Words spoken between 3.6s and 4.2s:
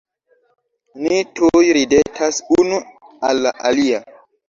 alia.